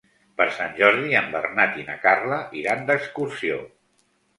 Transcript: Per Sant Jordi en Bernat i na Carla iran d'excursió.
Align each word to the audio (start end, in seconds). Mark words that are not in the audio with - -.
Per 0.39 0.47
Sant 0.55 0.73
Jordi 0.79 1.13
en 1.21 1.29
Bernat 1.37 1.79
i 1.83 1.87
na 1.93 2.01
Carla 2.09 2.43
iran 2.65 2.87
d'excursió. 2.91 3.65